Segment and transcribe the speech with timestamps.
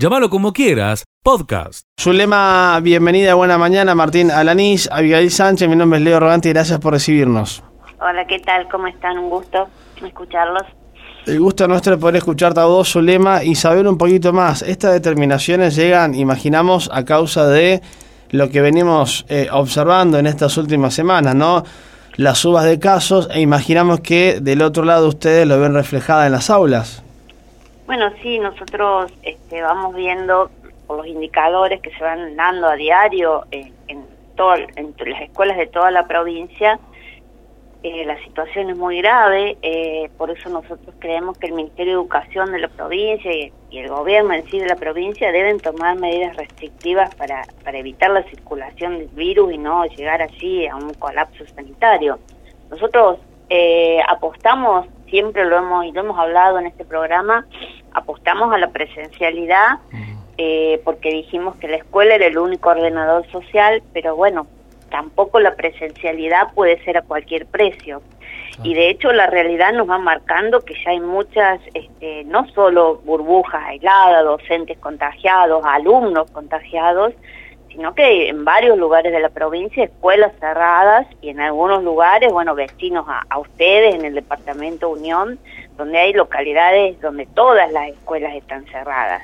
[0.00, 1.82] Llámalo como quieras, podcast.
[2.00, 3.94] Zulema, bienvenida, buena mañana.
[3.94, 7.62] Martín Alanís, Abigail Sánchez, mi nombre es Leo Rogante y gracias por recibirnos.
[8.00, 8.66] Hola, ¿qué tal?
[8.70, 9.18] ¿Cómo están?
[9.18, 9.68] Un gusto
[10.02, 10.62] escucharlos.
[11.26, 14.62] El gusto nuestro de poder escucharte a vos, Zulema, y saber un poquito más.
[14.62, 17.82] Estas determinaciones llegan, imaginamos, a causa de
[18.30, 21.62] lo que venimos eh, observando en estas últimas semanas, ¿no?
[22.16, 26.32] Las subas de casos e imaginamos que del otro lado ustedes lo ven reflejada en
[26.32, 27.02] las aulas.
[27.90, 30.48] Bueno, sí, nosotros este, vamos viendo
[30.86, 35.56] por los indicadores que se van dando a diario en, en, todo, en las escuelas
[35.56, 36.78] de toda la provincia,
[37.82, 42.00] eh, la situación es muy grave, eh, por eso nosotros creemos que el Ministerio de
[42.00, 46.36] Educación de la provincia y, el gobierno en sí de la provincia deben tomar medidas
[46.36, 51.44] restrictivas para, para evitar la circulación del virus y no llegar así a un colapso
[51.56, 52.20] sanitario.
[52.70, 53.18] Nosotros
[53.52, 57.46] eh, apostamos, siempre lo hemos, y lo hemos hablado en este programa,
[57.92, 59.78] apostamos a la presencialidad
[60.38, 64.46] eh, porque dijimos que la escuela era el único ordenador social, pero bueno,
[64.90, 68.00] tampoco la presencialidad puede ser a cualquier precio.
[68.62, 73.02] Y de hecho la realidad nos va marcando que ya hay muchas, este, no solo
[73.04, 77.12] burbujas aisladas, docentes contagiados, alumnos contagiados,
[77.70, 82.54] sino que en varios lugares de la provincia, escuelas cerradas y en algunos lugares, bueno,
[82.54, 85.38] vecinos a, ustedes en el departamento Unión,
[85.76, 89.22] donde hay localidades donde todas las escuelas están cerradas.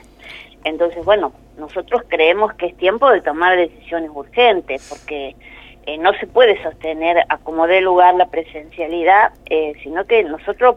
[0.64, 5.34] Entonces, bueno, nosotros creemos que es tiempo de tomar decisiones urgentes, porque
[5.86, 10.76] eh, no se puede sostener a como dé lugar la presencialidad, eh, sino que nosotros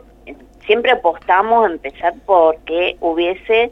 [0.65, 3.71] siempre apostamos a empezar porque hubiese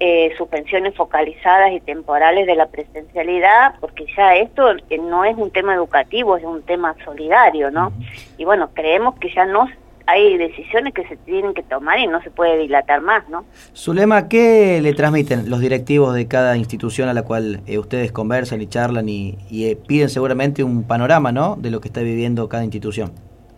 [0.00, 5.50] eh, suspensiones focalizadas y temporales de la presencialidad, porque ya esto eh, no es un
[5.50, 7.92] tema educativo, es un tema solidario, ¿no?
[8.38, 9.68] Y bueno, creemos que ya no
[10.06, 13.44] hay decisiones que se tienen que tomar y no se puede dilatar más, ¿no?
[13.74, 18.60] Zulema, ¿qué le transmiten los directivos de cada institución a la cual eh, ustedes conversan
[18.60, 22.48] y charlan y, y eh, piden seguramente un panorama, ¿no?, de lo que está viviendo
[22.48, 23.12] cada institución.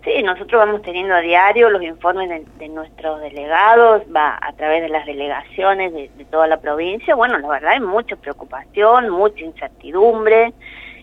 [0.04, 4.88] Sí, nosotros vamos teniendo a diario los informes de, nuestros delegados, va a través de
[4.88, 7.14] las delegaciones de, de, toda la provincia.
[7.14, 10.52] Bueno, la verdad hay mucha preocupación, mucha incertidumbre,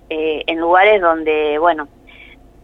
[0.10, 1.88] eh, en lugares donde, bueno,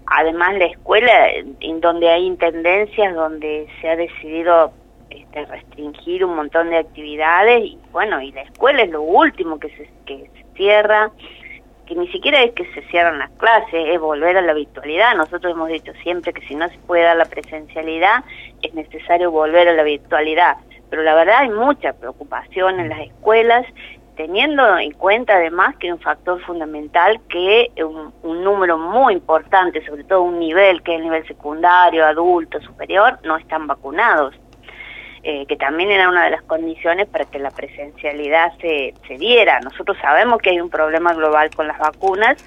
[0.07, 1.29] además la escuela,
[1.61, 4.73] en donde hay intendencias, donde se ha decidido
[5.09, 9.69] este, restringir un montón de actividades y bueno, y la escuela es lo último que
[9.69, 11.11] se, que se cierra
[11.85, 15.15] que ni siquiera es que se cierran las clases, es volver a la virtualidad.
[15.15, 18.23] Nosotros hemos dicho siempre que si no se puede dar la presencialidad,
[18.61, 20.57] es necesario volver a la virtualidad.
[20.89, 23.65] Pero la verdad hay mucha preocupación en las escuelas,
[24.15, 30.05] teniendo en cuenta además que un factor fundamental que un, un número muy importante, sobre
[30.05, 34.35] todo un nivel que es el nivel secundario, adulto, superior, no están vacunados
[35.27, 39.59] eh, que también era una de las condiciones para que la presencialidad se, se diera.
[39.61, 42.37] Nosotros sabemos que hay un problema global con las vacunas,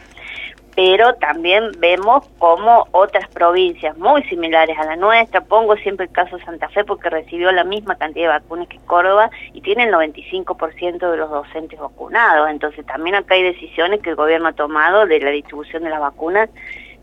[0.77, 6.39] pero también vemos como otras provincias muy similares a la nuestra, pongo siempre el caso
[6.39, 11.11] Santa Fe porque recibió la misma cantidad de vacunas que Córdoba y tiene el 95%
[11.11, 15.19] de los docentes vacunados, entonces también acá hay decisiones que el gobierno ha tomado de
[15.19, 16.49] la distribución de las vacunas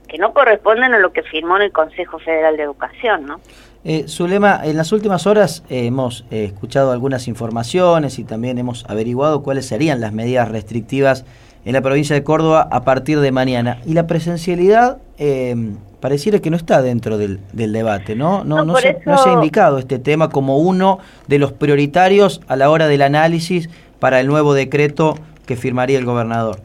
[0.07, 3.42] que no corresponden a lo que firmó en el Consejo Federal de Educación, ¿no?
[3.88, 8.84] Eh, Zulema, en las últimas horas eh, hemos eh, escuchado algunas informaciones y también hemos
[8.90, 11.23] averiguado cuáles serían las medidas restrictivas
[11.66, 13.78] en la provincia de Córdoba a partir de mañana.
[13.85, 15.56] Y la presencialidad eh,
[16.00, 18.44] pareciera que no está dentro del, del debate, ¿no?
[18.44, 19.00] No, no, no, se, eso...
[19.06, 20.97] no, se, ha indicado este tema como uno
[21.28, 23.69] de los prioritarios a la hora del análisis
[24.00, 25.13] para el nuevo decreto
[25.45, 26.59] que firmaría el gobernador.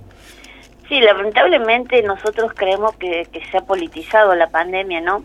[0.88, 5.22] Sí, lamentablemente nosotros creemos que, que se ha politizado la pandemia, ¿no?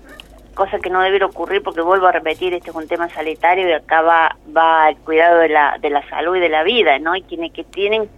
[0.55, 3.73] Cosa que no debe ocurrir porque vuelvo a repetir, este es un tema sanitario y
[3.73, 7.15] acá va, va el cuidado de la, de la salud y de la vida, ¿no?
[7.15, 8.09] Y quienes que tienen,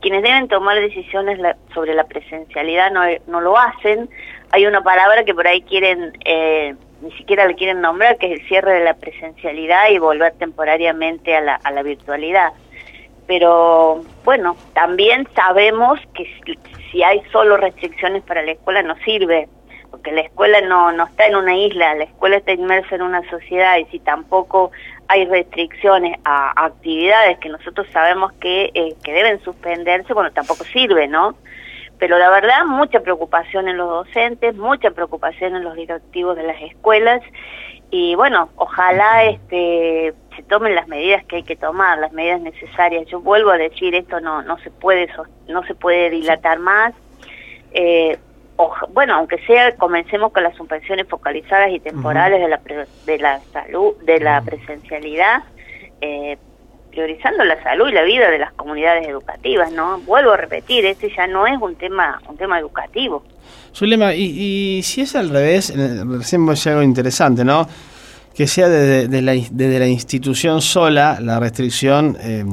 [0.00, 4.08] quienes deben tomar decisiones la, sobre la presencialidad no, no lo hacen.
[4.52, 8.40] Hay una palabra que por ahí quieren, eh, ni siquiera le quieren nombrar, que es
[8.40, 12.52] el cierre de la presencialidad y volver temporariamente a la, a la virtualidad.
[13.26, 16.58] Pero bueno, también sabemos que si,
[16.90, 19.48] si hay solo restricciones para la escuela no sirve,
[20.00, 23.20] porque la escuela no, no está en una isla, la escuela está inmersa en una
[23.28, 24.70] sociedad y si tampoco
[25.08, 31.06] hay restricciones a, actividades que nosotros sabemos que, eh, que deben suspenderse, bueno, tampoco sirve,
[31.06, 31.34] ¿no?
[31.98, 36.62] Pero la verdad, mucha preocupación en los docentes, mucha preocupación en los directivos de las
[36.62, 37.20] escuelas
[37.90, 43.06] y bueno, ojalá este se tomen las medidas que hay que tomar, las medidas necesarias.
[43.08, 45.10] Yo vuelvo a decir, esto no no se puede
[45.46, 46.94] no se puede dilatar más.
[47.72, 48.16] Eh,
[48.92, 52.62] bueno, aunque sea, comencemos con las suspensiones focalizadas y temporales uh -huh.
[52.64, 55.42] de, la de la salud, de la presencialidad,
[56.00, 56.36] eh,
[56.90, 59.98] priorizando la salud y la vida de las comunidades educativas, ¿no?
[60.00, 63.22] Vuelvo a repetir, este ya no es un tema un tema educativo.
[63.72, 65.72] Zulema, y, y si es al revés,
[66.18, 67.66] recién vos algo interesante, ¿no?
[68.34, 72.44] Que sea desde, la, desde la institución sola, la restricción eh,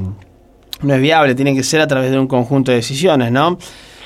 [0.82, 3.58] no es viable, tiene que ser a través de un conjunto de decisiones, ¿no?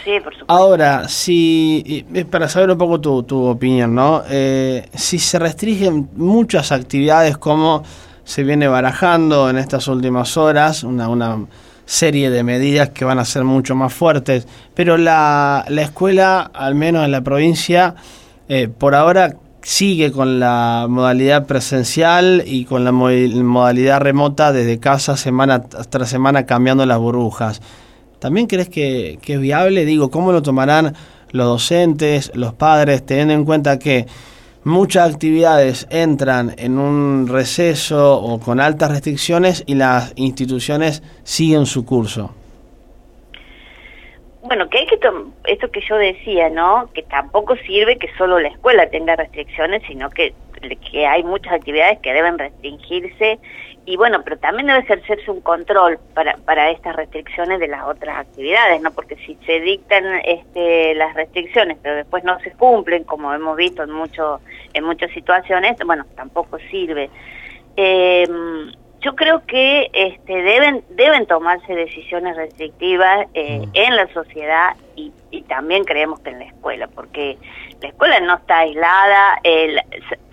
[0.03, 0.45] Sí, por supuesto.
[0.47, 4.23] Ahora, si, para saber un poco tu, tu opinión, ¿no?
[4.29, 7.83] Eh, si se restringen muchas actividades como
[8.23, 11.45] se viene barajando en estas últimas horas, una, una
[11.85, 16.75] serie de medidas que van a ser mucho más fuertes, pero la, la escuela, al
[16.75, 17.95] menos en la provincia,
[18.47, 25.17] eh, por ahora sigue con la modalidad presencial y con la modalidad remota desde casa
[25.17, 27.61] semana tras semana cambiando las burbujas.
[28.21, 29.83] ¿También crees que, es viable?
[29.83, 30.93] Digo, ¿cómo lo tomarán
[31.31, 34.05] los docentes, los padres, teniendo en cuenta que
[34.63, 41.83] muchas actividades entran en un receso o con altas restricciones y las instituciones siguen su
[41.83, 42.35] curso?
[44.43, 44.99] Bueno, que hay que
[45.45, 46.91] esto que yo decía, ¿no?
[46.93, 50.35] Que tampoco sirve que solo la escuela tenga restricciones, sino que
[50.91, 53.39] que hay muchas actividades que deben restringirse
[53.85, 58.17] y bueno, pero también debe ejercerse un control para, para estas restricciones de las otras
[58.17, 58.91] actividades, ¿no?
[58.91, 63.83] Porque si se dictan este, las restricciones, pero después no se cumplen, como hemos visto
[63.83, 64.39] en, mucho,
[64.73, 67.09] en muchas situaciones, bueno, tampoco sirve.
[67.75, 68.27] Eh,
[69.01, 73.69] yo creo que este, deben deben tomarse decisiones restrictivas eh, mm.
[73.73, 77.37] en la sociedad y, y, también creemos que en la escuela, porque
[77.81, 79.39] la escuela no está aislada.
[79.43, 79.81] El,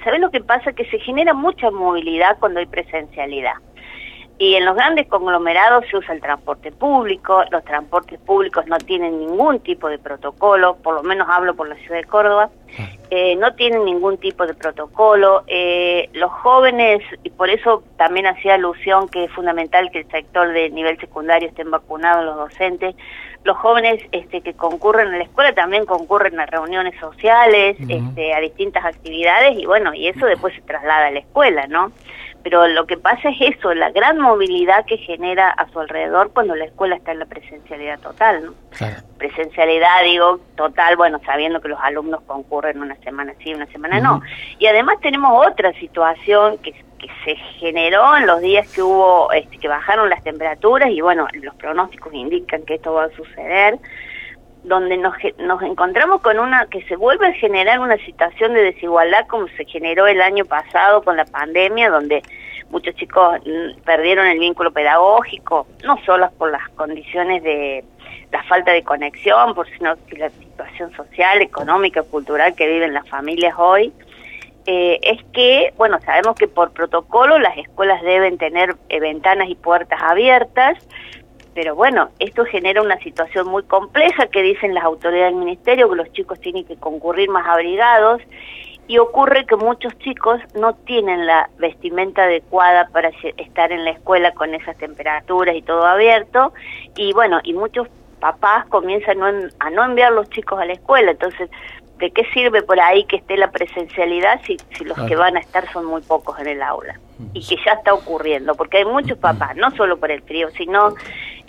[0.05, 0.73] ¿Sabes lo que pasa?
[0.73, 3.55] Que se genera mucha movilidad cuando hay presencialidad.
[4.41, 9.19] Y en los grandes conglomerados se usa el transporte público, los transportes públicos no tienen
[9.19, 12.49] ningún tipo de protocolo, por lo menos hablo por la ciudad de Córdoba,
[13.11, 15.43] eh, no tienen ningún tipo de protocolo.
[15.49, 20.53] Eh, los jóvenes, y por eso también hacía alusión que es fundamental que el sector
[20.53, 22.95] de nivel secundario estén vacunados los docentes,
[23.45, 28.41] los jóvenes este, que concurren a la escuela también concurren a reuniones sociales, este, a
[28.41, 31.91] distintas actividades y bueno, y eso después se traslada a la escuela, ¿no?
[32.43, 36.55] Pero lo que pasa es eso, la gran movilidad que genera a su alrededor cuando
[36.55, 38.55] la escuela está en la presencialidad total, ¿no?
[39.19, 44.23] Presencialidad, digo, total, bueno, sabiendo que los alumnos concurren una semana sí, una semana no.
[44.59, 49.59] Y además tenemos otra situación que, que se generó en los días que hubo, este,
[49.59, 53.79] que bajaron las temperaturas y bueno, los pronósticos indican que esto va a suceder,
[54.65, 59.27] donde nos, nos encontramos con una que se vuelve a generar una situación de desigualdad
[59.27, 62.23] como se generó el año pasado con la pandemia, donde
[62.71, 67.85] muchos chicos mm, perdieron el vínculo pedagógico, no solo por las condiciones de
[68.31, 73.55] la falta de conexión, por sino la situación social, económica, cultural que viven las familias
[73.57, 73.93] hoy,
[74.67, 79.55] eh, es que, bueno, sabemos que por protocolo las escuelas deben tener eh, ventanas y
[79.55, 80.77] puertas abiertas,
[81.59, 85.97] pero bueno, esto genera una situación muy compleja que dicen las autoridades del ministerio, que
[85.97, 88.23] los chicos tienen que concurrir más abrigados
[88.87, 94.35] y ocurre que muchos chicos no tienen la vestimenta adecuada para estar en la escuela
[94.35, 96.55] con esas temperaturas y todo abierto
[96.95, 97.89] y bueno, y muchos
[98.21, 99.21] papás comienzan
[99.59, 101.51] a no enviar los chicos a la escuela, entonces
[101.99, 105.41] ¿de qué sirve por ahí que esté la presencialidad si, si los que van a
[105.41, 106.99] estar son muy pocos en el aula?
[107.33, 110.95] Y que ya está ocurriendo, porque hay muchos papás, no solo por el frío, sino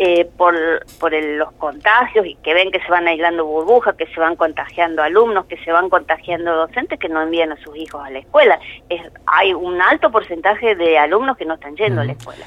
[0.02, 0.56] eh, por,
[0.98, 5.04] por los contagios y que ven que se van aislando burbujas, que se van contagiando
[5.04, 8.58] alumnos, que se van contagiando docentes que no envían a sus hijos a la escuela.
[8.88, 12.46] Es, hay un alto porcentaje de alumnos que no están yendo a la escuela.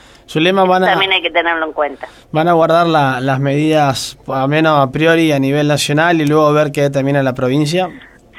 [0.66, 2.08] van a, también hay que tenerlo en cuenta.
[2.30, 6.72] Van a guardar las medidas, al menos a priori, a nivel nacional y luego ver
[6.72, 7.90] qué determina la provincia.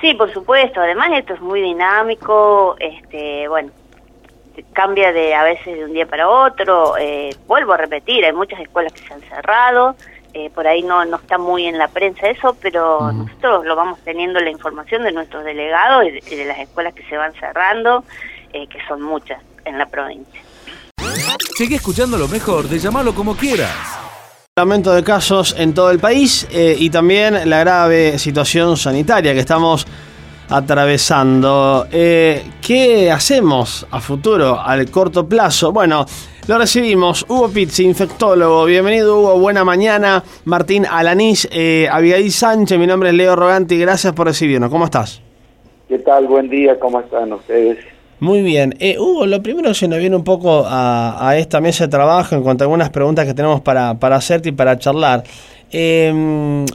[0.01, 0.81] Sí, por supuesto.
[0.81, 2.75] Además, esto es muy dinámico.
[2.79, 3.69] Este, bueno,
[4.73, 6.95] cambia de a veces de un día para otro.
[6.97, 9.95] Eh, vuelvo a repetir, hay muchas escuelas que se han cerrado.
[10.33, 13.99] Eh, por ahí no, no está muy en la prensa eso, pero nosotros lo vamos
[14.03, 18.03] teniendo la información de nuestros delegados y de, las escuelas que se van cerrando,
[18.51, 20.41] eh, que son muchas en la provincia.
[21.55, 23.99] Sigue escuchando lo mejor de llamarlo como quieras.
[24.55, 29.87] Aumento de casos en todo el país y también la grave situación sanitaria que estamos
[30.49, 31.87] atravesando.
[31.91, 35.71] Eh, ¿Qué hacemos a futuro, al corto plazo?
[35.71, 36.05] Bueno,
[36.47, 37.25] lo recibimos.
[37.29, 38.65] Hugo Pizzi, infectólogo.
[38.65, 39.39] Bienvenido, Hugo.
[39.39, 40.23] Buena mañana.
[40.45, 42.77] Martín Alanís, eh, Abigail Sánchez.
[42.77, 43.77] Mi nombre es Leo Roganti.
[43.77, 44.69] Gracias por recibirnos.
[44.69, 45.21] ¿Cómo estás?
[45.87, 46.27] ¿Qué tal?
[46.27, 46.79] Buen día.
[46.79, 47.77] ¿Cómo están ustedes?
[48.19, 48.75] Muy bien.
[48.79, 52.43] Eh, Hugo, lo primero se nos viene un poco a, esta mesa de trabajo en
[52.43, 55.23] cuanto a algunas preguntas que tenemos para, para hacerte y para charlar.
[55.71, 56.65] Eh,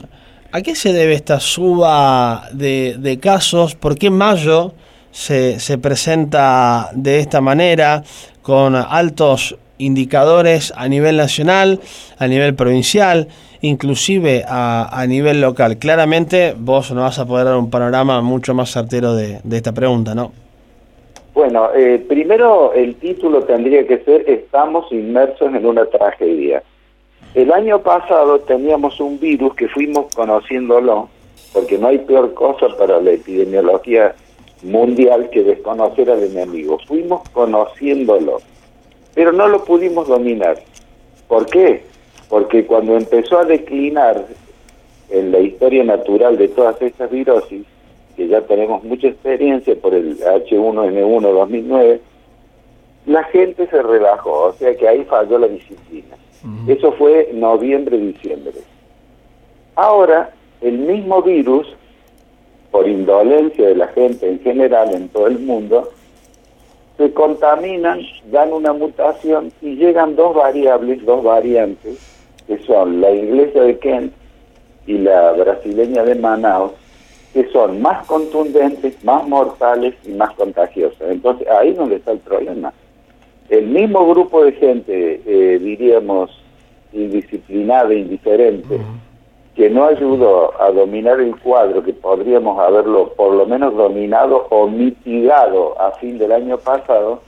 [0.51, 3.75] ¿A qué se debe esta suba de, casos?
[3.75, 4.73] ¿Por qué mayo
[5.11, 8.01] se, se, presenta de esta manera,
[8.41, 11.79] con altos indicadores a nivel nacional,
[12.17, 13.27] a nivel provincial,
[13.61, 15.77] inclusive a, a, nivel local.
[15.77, 19.71] Claramente vos no vas a poder dar un panorama mucho más certero de, de esta
[19.71, 20.31] pregunta, ¿no?
[21.35, 26.63] Bueno, eh, primero el título tendría que ser Estamos inmersos en una tragedia.
[27.35, 31.09] El año pasado teníamos un virus que fuimos conociéndolo,
[31.53, 34.15] porque no hay peor cosa para la epidemiología
[34.63, 36.79] mundial que desconocer al enemigo.
[36.87, 38.39] Fuimos conociéndolo,
[39.13, 40.57] pero no lo pudimos dominar.
[41.27, 41.83] ¿Por qué?
[42.29, 44.25] Porque cuando empezó a declinar
[45.11, 47.63] en la historia natural de todas estas virosis,
[48.17, 52.01] que ya tenemos mucha experiencia por el H1N1 2009,
[53.05, 56.17] la gente se relajó, o sea que ahí falló la disciplina.
[56.67, 58.53] Eso fue noviembre-diciembre.
[59.75, 60.31] Ahora,
[60.61, 61.67] el mismo virus
[62.71, 65.89] por indolencia de la gente en general en todo el mundo,
[66.97, 71.97] se contaminan, dan una mutación y llegan dos variables, dos variantes,
[72.45, 74.13] que son la inglesa de Kent
[74.85, 76.73] y la brasileña de Manaus,
[77.33, 81.09] que son más contundentes, más mortales y más contagiosas.
[81.09, 82.73] Entonces, ahí donde está el problema.
[83.49, 86.29] El mismo grupo de gente, eh, diríamos,
[86.93, 88.79] indisciplinada, indiferente,
[89.55, 94.67] que no ayudó a dominar el cuadro, que podríamos haberlo por lo menos dominado o
[94.67, 97.21] mitigado a fin del año pasado,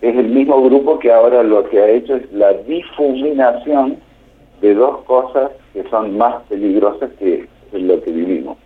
[0.00, 3.98] es el mismo grupo que ahora lo que ha hecho es la difuminación
[4.60, 8.56] de dos cosas que son más peligrosas que lo que vivimos.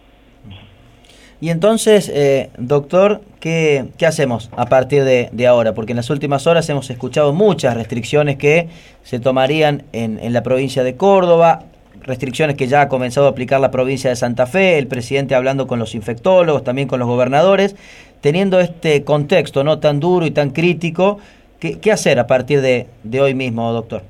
[1.41, 5.73] Y entonces, eh, doctor, ¿qué, ¿qué, hacemos a partir de, de, ahora?
[5.73, 8.69] Porque en las últimas horas hemos escuchado muchas restricciones que
[9.05, 11.61] se tomarían en, en la provincia de Córdoba,
[12.03, 15.69] restricciones que ya ha comenzado a aplicar la provincia de Santa Fe, el presidente hablando
[15.69, 17.77] con los infectólogos, también con los gobernadores,
[18.21, 21.19] teniendo este contexto no tan duro y tan crítico,
[21.61, 24.03] ¿qué, qué hacer a partir de, de, hoy mismo, doctor?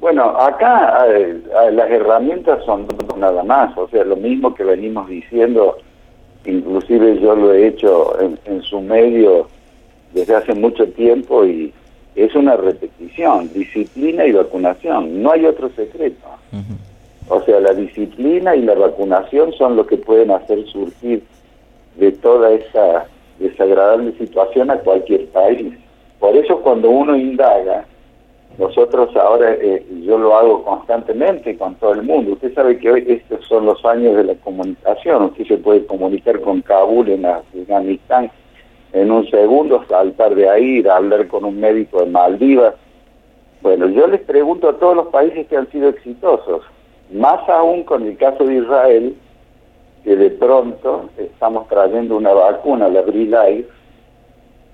[0.00, 1.40] Bueno, acá eh,
[1.72, 2.86] las herramientas son
[3.18, 5.78] nada más, o sea, lo mismo que venimos diciendo,
[6.46, 9.48] inclusive yo lo he hecho en, en su medio
[10.12, 11.72] desde hace mucho tiempo y
[12.14, 16.26] es una repetición, disciplina y vacunación, no hay otro secreto.
[16.52, 16.86] Uh -huh.
[17.28, 21.22] O sea, la disciplina y la vacunación son lo que pueden hacer surgir
[21.96, 23.06] de toda esa
[23.38, 25.74] desagradable situación a cualquier país.
[26.18, 27.84] Por eso cuando uno indaga,
[28.58, 32.32] nosotros ahora, eh, yo lo hago constantemente con todo el mundo.
[32.32, 35.24] Usted sabe que hoy estos son los años de la comunicación.
[35.24, 38.30] Usted se puede comunicar con Kabul en Afganistán
[38.92, 42.74] en un segundo, saltar de ahí, hablar con un médico de Maldivas.
[43.60, 46.62] Bueno, yo les pregunto a todos los países que han sido exitosos,
[47.12, 49.14] más aún con el caso de Israel,
[50.02, 53.68] que de pronto estamos trayendo una vacuna, la Life,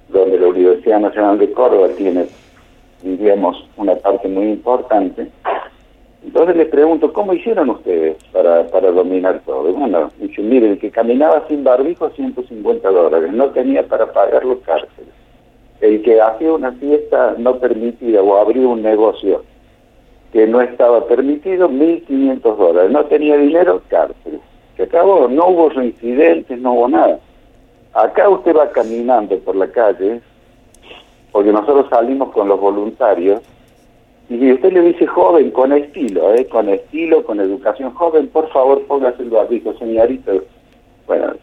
[0.09, 2.27] donde la Universidad Nacional de Córdoba tiene,
[3.03, 5.29] diríamos, una parte muy importante.
[6.25, 9.73] Entonces les pregunto, ¿cómo hicieron ustedes para, para dominar todo?
[9.73, 14.59] Bueno, dicen, mire, el que caminaba sin barbijo, 150 dólares, no tenía para pagar los
[14.61, 15.11] cárceles.
[15.81, 19.43] El que hacía una fiesta no permitida o abría un negocio
[20.33, 22.91] que no estaba permitido, 1.500 dólares.
[22.91, 24.41] No tenía dinero, cárcel.
[24.77, 27.19] Se acabó, no hubo incidentes, no hubo nada.
[27.93, 30.23] Acá usted va caminando por la calle,
[31.33, 33.41] porque nosotros salimos con los voluntarios,
[34.29, 36.47] y usted le dice joven, con estilo, ¿eh?
[36.47, 40.33] con estilo, con educación joven, por favor póngase el barbijo, señorita.
[41.07, 41.35] Bueno,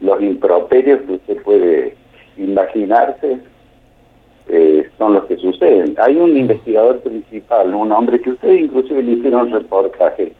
[0.00, 1.96] los improperios que usted puede
[2.38, 3.38] imaginarse
[4.48, 5.94] eh, son los que suceden.
[5.98, 10.32] Hay un investigador principal, un hombre que ustedes inclusive le hicieron un reportaje,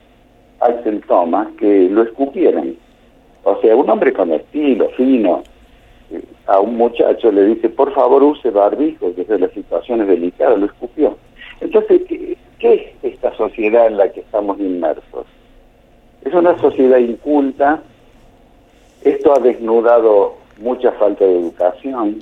[0.60, 2.76] Axel Thomas, que lo escupieron.
[3.42, 5.42] O sea, un hombre con estilo, fino,
[6.46, 10.56] a un muchacho le dice, por favor use barbijo, que es la situación es delicada,
[10.56, 11.16] lo escupió.
[11.60, 15.26] Entonces, ¿qué, ¿qué es esta sociedad en la que estamos inmersos?
[16.24, 17.82] Es una sociedad inculta,
[19.02, 22.18] esto ha desnudado mucha falta de educación,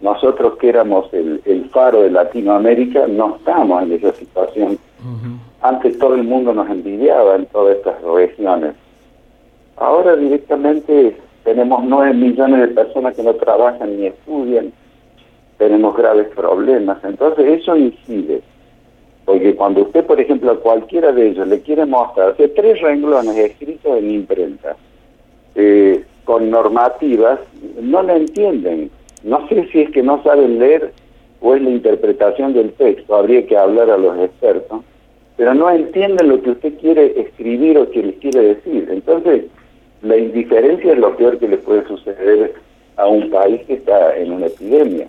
[0.00, 4.72] nosotros que éramos el, el, faro de Latinoamérica no estamos en esa situación.
[4.72, 5.38] Uh -huh.
[5.60, 8.74] Antes todo el mundo nos envidiaba en todas estas regiones.
[9.76, 14.72] Ahora directamente tenemos nueve millones de personas que no trabajan ni estudian,
[15.58, 17.02] tenemos graves problemas.
[17.04, 18.42] Entonces eso incide.
[19.24, 23.36] Porque cuando usted, por ejemplo, a cualquiera de ellos le quiere mostrar, hace tres renglones
[23.36, 24.76] escritos en imprenta,
[25.54, 27.38] eh, con normativas,
[27.80, 28.90] no le entienden
[29.24, 30.92] no sé si es que no saben leer
[31.40, 34.82] o es la interpretación del texto, habría que hablar a los expertos,
[35.36, 38.88] pero no entienden lo que usted quiere escribir o que les quiere decir.
[38.90, 39.46] Entonces,
[40.02, 42.54] la indiferencia es lo peor que le puede suceder
[42.96, 45.06] a un país que está en una epidemia.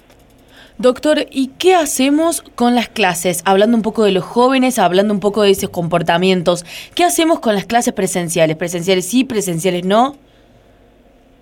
[0.78, 3.44] Doctor, ¿y qué hacemos con las clases?
[3.46, 6.66] Hablando un poco de los jóvenes, hablando un poco de esos comportamientos.
[6.96, 8.56] ¿Qué hacemos con las clases presenciales?
[8.56, 10.16] ¿Presenciales sí, presenciales no?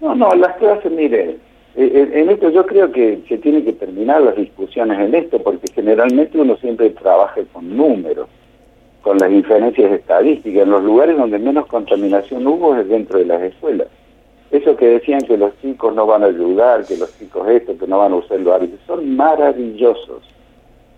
[0.02, 1.38] No, no, las clases, mire,
[1.76, 5.72] eh, en esto yo creo que se tiene que terminar las discusiones en esto, porque
[5.74, 8.28] generalmente uno siempre trabaja con números,
[9.02, 10.64] con las inferencias estadísticas.
[10.64, 13.88] En los lugares donde menos contaminación hubo es dentro de las escuelas.
[14.52, 17.88] Eso que decían que los chicos no van a ayudar, que los chicos esto, que
[17.88, 20.24] no van a usar los árbitros, son maravillosos.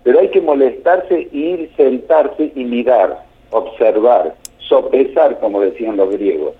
[0.02, 6.54] Pero hay que molestarse, ir, sentarse y mirar, observar, sopesar, como decían los griegos.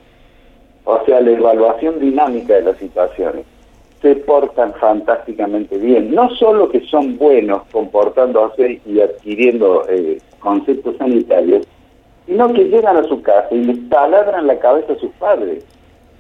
[0.85, 3.45] O sea, la evaluación dinámica de las situaciones
[4.05, 6.15] se portan fantásticamente bien.
[6.15, 11.67] No solo que son buenos comportándose y adquiriendo eh, conceptos sanitarios,
[12.27, 15.65] sino que llegan a su casa y les taladran la cabeza a sus padres.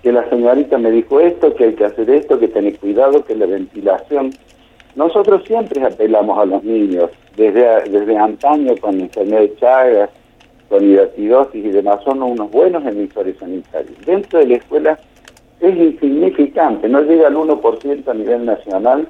[0.02, 3.36] Que la señorita me dijo esto, que hay que hacer esto, que tener cuidado, que
[3.36, 4.30] la ventilación.
[4.96, 10.10] Nosotros siempre apelamos a los niños, desde, desde antaño con enfermedad de Chagas,
[10.70, 13.98] con hidratidosis y demás, son unos buenos emisores sanitarios.
[14.06, 14.98] Dentro de la escuela
[15.60, 19.08] es insignificante, no llega al 1% a nivel nacional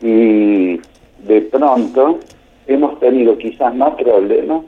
[0.00, 0.80] y
[1.26, 2.18] de pronto
[2.66, 4.62] hemos tenido quizás más problemas,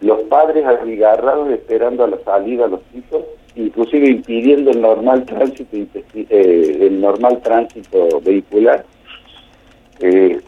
[0.00, 3.22] los padres agarrados esperando a la salida a los hijos,
[3.54, 5.76] inclusive impidiendo el normal tránsito
[6.14, 8.84] eh, el normal tránsito vehicular,
[10.00, 10.40] eh,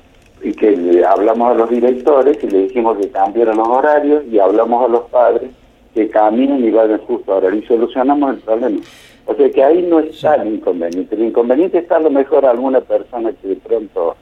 [0.42, 4.38] y que le hablamos a los directores y le dijimos que cambiaran los horarios y
[4.38, 5.50] hablamos a los padres
[5.94, 7.32] que caminen y vayan justo.
[7.32, 8.80] Ahora y solucionamos el problema.
[9.26, 11.14] O sea que ahí no está el inconveniente.
[11.14, 14.16] El inconveniente está a lo mejor alguna persona que de pronto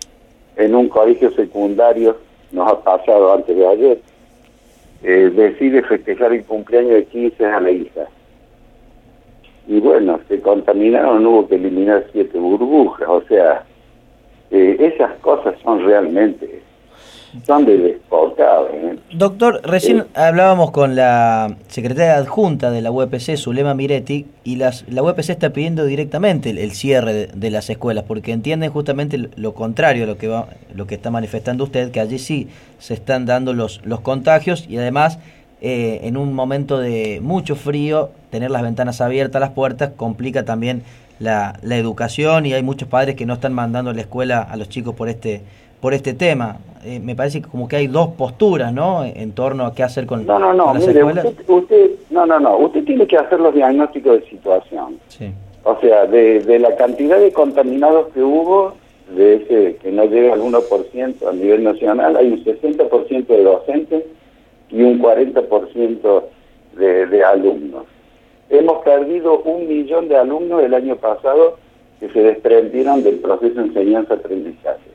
[0.57, 2.17] en un colegio secundario,
[2.53, 4.01] nos ha pasado antes de ayer,
[5.03, 8.07] eh, decide festejar el cumpleaños de 15 a la hija.
[9.67, 13.09] Y bueno, se contaminaron, hubo que eliminar siete burbujas.
[13.09, 13.65] O sea,
[14.51, 16.63] eh, esas cosas son realmente
[17.47, 17.67] son.
[17.69, 18.99] ¿eh?
[19.13, 25.03] Doctor, recién hablábamos con la secretaria adjunta de la UPC, Zulema Miretti, y las, la
[25.03, 30.07] UPC está pidiendo directamente el, cierre de, las escuelas, porque entienden justamente lo contrario a
[30.07, 33.81] lo que, va, lo que está manifestando usted, que allí sí se están dando los,
[33.85, 35.19] los contagios y además
[35.61, 40.83] eh, en un momento de mucho frío, tener las ventanas abiertas, las puertas, complica también
[41.19, 44.57] la, la educación y hay muchos padres que no están mandando a la escuela a
[44.57, 45.43] los chicos por este
[45.81, 46.59] por este tema.
[46.85, 49.05] Eh, me parece que como que hay dos posturas, ¿no?
[49.05, 51.05] En torno a qué hacer con, no, no, no, mire,
[51.47, 52.57] Usted, no, no, no.
[52.59, 54.99] Usted tiene que hacer los diagnósticos de situación.
[55.09, 55.31] Sí.
[55.65, 58.75] O sea, de, de la cantidad de contaminados que hubo,
[59.15, 64.05] de ese que no llega al 1% a nivel nacional, hay un 60% de docentes
[64.71, 66.23] y un 40%
[66.79, 67.85] de, de alumnos.
[68.49, 71.59] Hemos perdido un millón de alumnos el año pasado
[71.99, 74.91] que se desprendieron del proceso de enseñanza-aprendizaje.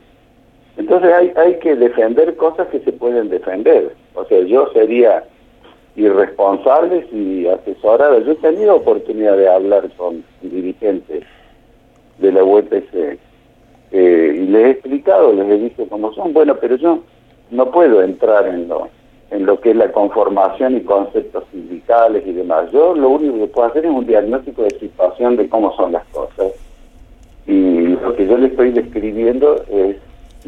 [0.76, 3.94] Entonces hay, hay que defender cosas que se pueden defender.
[4.14, 5.24] O sea, yo sería
[5.96, 8.18] irresponsable si asesorara.
[8.18, 11.24] Yo he tenido oportunidad de hablar con dirigentes
[12.18, 13.18] de la UPC
[13.92, 16.32] eh, y les he explicado, les he dicho cómo son.
[16.32, 17.00] Bueno, pero yo
[17.50, 18.88] no puedo entrar en lo,
[19.30, 22.70] en lo que es la conformación y conceptos sindicales y demás.
[22.72, 26.04] Yo lo único que puedo hacer es un diagnóstico de situación de cómo son las
[26.08, 26.52] cosas.
[27.46, 29.96] Y lo que yo le estoy describiendo es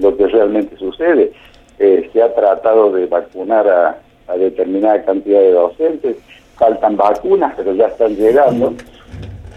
[0.00, 1.32] lo que realmente sucede.
[1.78, 6.16] Eh, se ha tratado de vacunar a, determinada cantidad de docentes,
[6.56, 8.74] faltan vacunas, pero ya están llegando.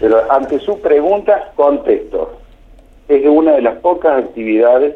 [0.00, 2.38] Pero ante su pregunta, contesto.
[3.06, 4.94] Es una de las pocas actividades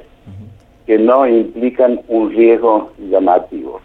[0.86, 3.80] que no implican un riesgo llamativo.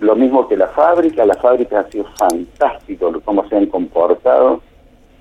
[0.00, 4.60] Lo mismo que la fábrica, la fábrica ha sido fantástico cómo se han comportado,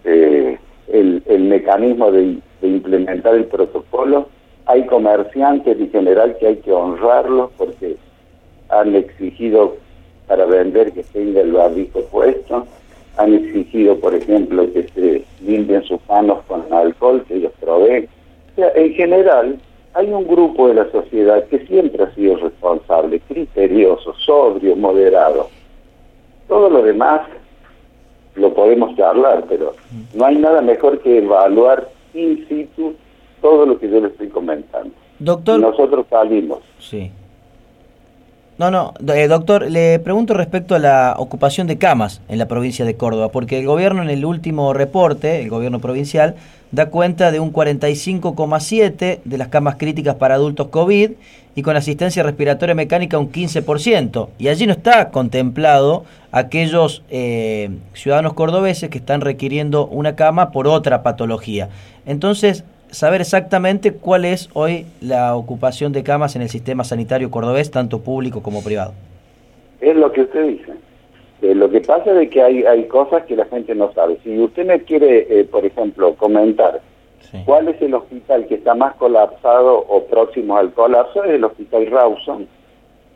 [0.04, 4.28] eh, el, el mecanismo de implementar el protocolo
[4.70, 7.98] hay comerciantes en general que hay que honrarlos porque
[8.70, 9.78] han exigido
[10.28, 12.68] para vender que tenga el barbijo puesto,
[13.18, 18.08] han exigido, por ejemplo, que se limpien sus manos con alcohol que ellos proveen.
[18.52, 19.60] O sea, en general,
[19.96, 25.50] hay un grupo de la sociedad que siempre ha sido responsable, criterioso, sobrio, moderado.
[26.48, 27.22] Todo lo demás
[28.36, 29.74] lo podemos charlar, pero
[30.14, 32.94] no hay nada mejor que evaluar in situ
[33.42, 34.92] todo lo que yo le estoy comentando.
[35.20, 35.60] Doctor.
[35.60, 36.60] nosotros salimos.
[36.80, 37.12] Sí.
[38.60, 42.84] No, no, eh, doctor, le pregunto respecto a la ocupación de camas en la provincia
[42.84, 46.36] de Córdoba, porque el gobierno en el último reporte, el gobierno provincial,
[46.72, 51.12] da cuenta de un 45,7% de las camas críticas para adultos COVID
[51.56, 54.28] y con asistencia respiratoria mecánica un 15%.
[54.38, 60.68] Y allí no está contemplado aquellos eh, ciudadanos cordobeses que están requiriendo una cama por
[60.68, 61.70] otra patología.
[62.06, 67.72] Entonces, saber exactamente cuál es hoy la ocupación de camas en el sistema sanitario cordobés,
[67.72, 68.94] tanto público como privado.
[69.82, 70.74] Es lo que usted dice.
[71.42, 74.18] Eh, lo que pasa es que hay, hay cosas que la gente no sabe.
[74.24, 76.82] Si usted me quiere, eh, por ejemplo, comentar
[77.46, 81.88] cuál es el hospital que está más colapsado o próximo al colapso, es el hospital
[81.88, 82.48] Rawson,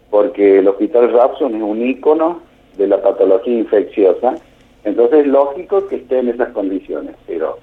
[0.10, 2.42] porque el hospital Rawson es un ícono
[2.78, 4.36] de la patología infecciosa,
[4.84, 7.58] entonces es lógico que esté en esas condiciones, pero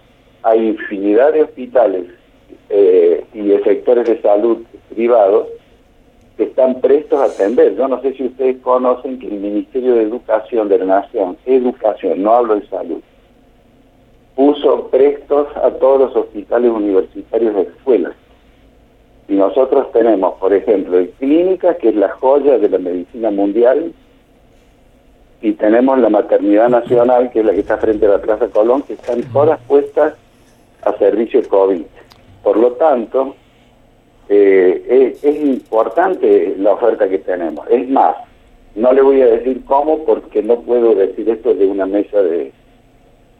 [0.50, 2.06] hay infinidad de hospitales
[2.68, 4.58] eh, y de sectores de salud
[4.92, 5.46] privados
[6.36, 7.76] que están prestos a atender.
[7.76, 12.22] Yo no sé si ustedes conocen que el Ministerio de Educación de la Nación, Educación,
[12.22, 13.00] no hablo de salud,
[14.34, 18.12] puso prestos a todos los hospitales universitarios de escuelas.
[19.28, 23.92] Y nosotros tenemos, por ejemplo, el Clínica, que es la joya de la medicina mundial,
[25.42, 28.82] y tenemos la Maternidad Nacional, que es la que está frente a la Plaza Colón,
[28.82, 30.14] que están todas puestas
[30.82, 31.82] a servicio COVID.
[32.42, 33.34] Por lo tanto,
[34.28, 37.66] eh, es, importante la oferta que tenemos.
[37.68, 38.16] Es más,
[38.74, 42.52] no le voy a decir cómo porque no puedo decir esto de una mesa de,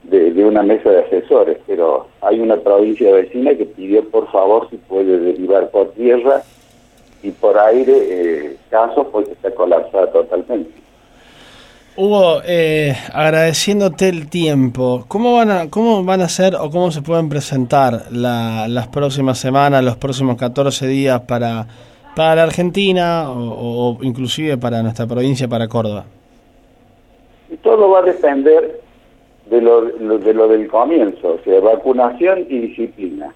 [0.03, 4.77] de, una mesa de asesores, pero hay una provincia vecina que pidió por favor si
[4.79, 6.43] puede derivar por tierra
[7.23, 10.71] y por aire eh, casos porque está colapsada totalmente.
[12.01, 17.03] Hugo, eh, agradeciéndote el tiempo, ¿cómo van a cómo van a ser o cómo se
[17.03, 21.67] pueden presentar las próximas semanas, los próximos 14 días para,
[22.17, 26.07] para la Argentina o, inclusive para nuestra provincia, para Córdoba?
[27.63, 28.81] Todo va a depender
[29.51, 33.31] de lo, de lo del comienzo, o sea, vacunación y disciplina.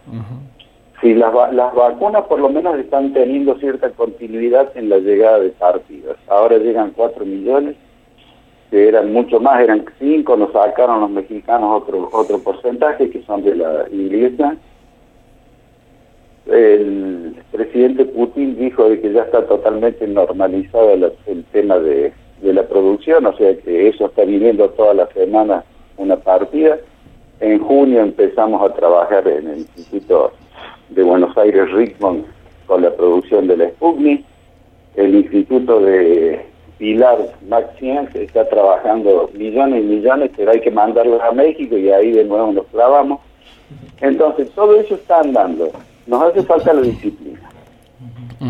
[1.03, 5.51] Si las, las vacunas por lo menos están teniendo cierta continuidad en la llegada de
[5.51, 6.17] partidos.
[6.29, 7.77] Ahora llegan 4 millones
[8.75, 13.45] que eran mucho más, eran cinco, nos sacaron los mexicanos otro, otro porcentaje, que son
[13.45, 14.57] de la inglesa.
[16.51, 22.65] El presidente Putin dijo de que ya está totalmente normalizado el, tema de, de la
[22.65, 25.63] producción, o sea que eso está viniendo toda la semana
[25.97, 26.77] una partida.
[27.39, 30.33] En junio empezamos a trabajar en el Instituto
[30.89, 32.25] de Buenos Aires Richmond
[32.67, 34.25] con la producción de la Sputnik.
[34.97, 41.21] El Instituto de Pilar Maxien que está trabajando millones y millones, pero hay que mandarlos
[41.23, 43.21] a México y ahí de nuevo nos clavamos.
[44.01, 45.71] Entonces, todo eso está andando.
[46.07, 47.41] Nos hace falta la disciplina.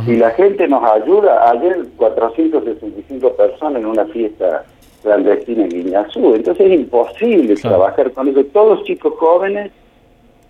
[0.06, 1.50] Y la gente nos ayuda.
[1.50, 4.64] Ayer 465 personas en una fiesta
[5.02, 6.34] clandestina en Guiñazú.
[6.34, 8.44] Entonces es imposible trabajar con eso.
[8.46, 9.70] Todos chicos jóvenes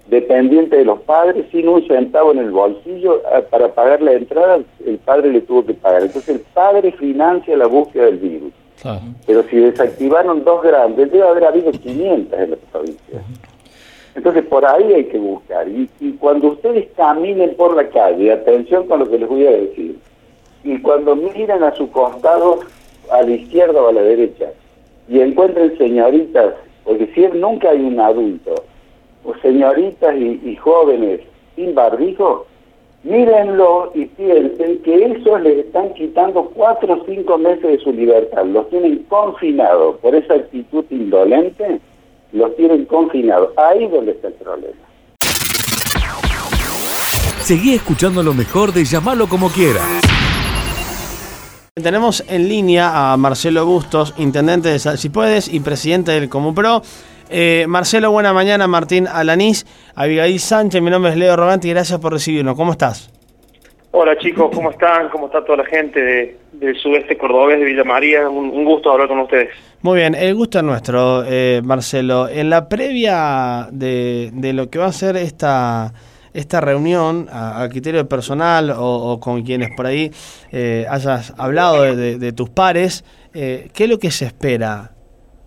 [0.06, 4.60] dependiente de los padres, sin un centavo en el bolsillo, ah, para pagar la entrada,
[4.84, 6.02] el padre le tuvo que pagar.
[6.02, 8.52] Entonces el padre financia la búsqueda del virus.
[9.26, 13.22] Pero si desactivaron dos grandes, debe haber habido 500 en la provincia.
[14.14, 15.66] Entonces por ahí hay que buscar.
[15.68, 19.52] Y, y cuando ustedes caminen por la calle, atención con lo que les voy a
[19.52, 19.98] decir,
[20.64, 22.60] y cuando miren a su costado,
[23.10, 24.50] a la izquierda o a la derecha,
[25.08, 28.54] y encuentren señoritas, porque si nunca hay un adulto,
[29.42, 31.20] señoritas y, jóvenes
[31.56, 32.46] sin barbijo,
[33.02, 38.44] mírenlo y piensen que eso les están quitando cuatro o cinco meses de su libertad,
[38.46, 41.80] los tienen confinados por esa actitud indolente,
[42.32, 43.50] los tienen confinados.
[43.56, 44.74] Ahí es donde está el problema.
[47.44, 49.82] Seguí escuchando lo mejor de llamarlo como quiera.
[51.74, 56.82] Tenemos en línea a Marcelo Bustos, intendente de Si Puedes y presidente del Comupro.
[57.30, 58.66] Eh, Marcelo, buena mañana.
[58.66, 62.54] Martín Alanís, Abigail Sánchez, mi nombre es Leo Rogante y gracias por recibirnos.
[62.56, 63.10] ¿Cómo estás?
[63.92, 65.08] Hola chicos, ¿cómo están?
[65.08, 68.28] ¿Cómo está toda la gente del sudeste cordobés de Villa María?
[68.28, 69.50] Un, gusto hablar con ustedes.
[69.82, 72.28] Muy bien, el gusto es nuestro, eh, Marcelo.
[72.28, 75.92] En la previa de, lo que va a ser esta
[76.32, 80.10] esta reunión a, criterio personal o, con quienes por ahí
[80.50, 84.90] eh, hayas hablado de, tus pares, ¿qué es lo que se espera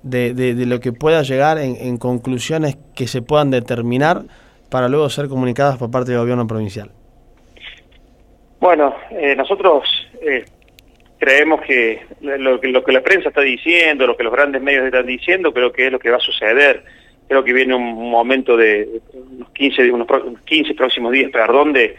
[0.09, 4.23] de, de, lo que pueda llegar en, conclusiones que se puedan determinar
[4.69, 6.91] para luego ser comunicadas por parte del gobierno provincial?
[8.59, 9.83] Bueno, eh, nosotros
[10.21, 10.45] eh,
[11.19, 14.85] creemos que lo, que lo que la prensa está diciendo, lo que los grandes medios
[14.85, 16.83] están diciendo, creo que es lo que va a suceder.
[17.27, 20.07] Creo que viene un momento de unos 15, unos
[20.45, 21.95] 15 próximos días, perdón, de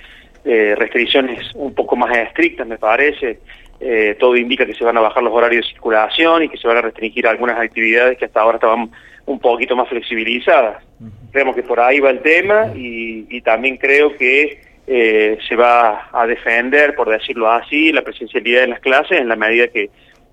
[0.74, 3.40] restricciones un poco más estrictas, me parece.
[3.80, 6.66] Eh, todo indica que se van a bajar los horarios de circulación y que se
[6.66, 8.90] van a restringir algunas actividades que hasta ahora estaban
[9.26, 10.82] un poquito más flexibilizadas.
[11.30, 16.26] Creemos que por ahí va el tema y, también creo que eh, se va a
[16.26, 19.90] defender, por decirlo así, la presencialidad en las clases en la medida que,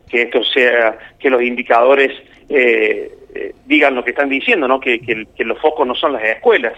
[0.10, 2.12] que esto sea, que los indicadores
[2.50, 3.12] eh,
[3.66, 4.80] digan lo que están diciendo, ¿no?
[4.80, 6.74] Que, que, los focos no son las escuelas.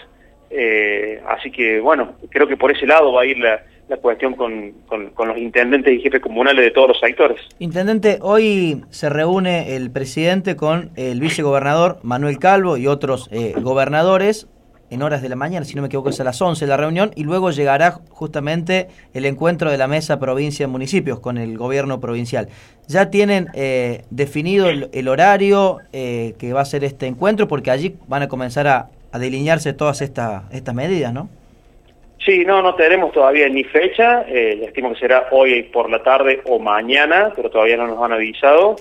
[0.50, 4.34] Eh, así que, bueno, creo que por ese lado va a ir la, la cuestión
[4.34, 7.40] con, con, los intendentes y jefes comunales de todos los sectores.
[7.60, 14.48] Intendente, hoy se reúne el presidente con el vicegobernador Manuel Calvo y otros eh, gobernadores
[14.90, 17.12] en horas de la mañana, si no me equivoco es a las 11 la reunión,
[17.16, 22.00] y luego llegará justamente el encuentro de la mesa provincia de municipios con el gobierno
[22.00, 22.48] provincial.
[22.88, 27.48] ¿Ya tienen eh, definido el, el horario eh, que va a ser este encuentro?
[27.50, 31.30] Porque allí van a comenzar a, a delinearse todas estas estas medidas, ¿no?
[32.26, 36.42] Sí, no, no tenemos todavía ni fecha, eh, estimo que será hoy por la tarde
[36.46, 38.76] o mañana, pero todavía no nos han avisado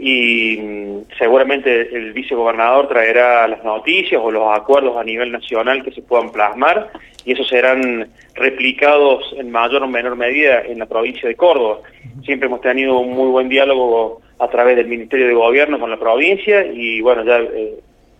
[0.00, 5.92] y mm, seguramente el vicegobernador traerá las noticias o los acuerdos a nivel nacional que
[5.92, 6.90] se puedan plasmar
[7.24, 11.80] y esos serán replicados en mayor o menor medida en la provincia de Córdoba.
[12.24, 15.98] Siempre hemos tenido un muy buen diálogo a través del Ministerio de Gobierno con la
[15.98, 17.74] provincia y bueno, ya eh,